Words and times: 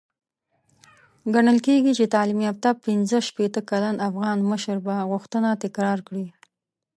ګڼل 1.33 1.57
کېږي 1.67 1.91
چې 1.99 2.05
تعليم 2.15 2.39
يافته 2.47 2.69
پنځه 2.85 3.17
شپېته 3.27 3.61
کلن 3.69 3.95
افغان 4.09 4.37
مشر 4.51 4.77
به 4.85 4.95
غوښتنه 5.09 5.49
تکرار 5.63 5.99
کړي. 6.07 6.25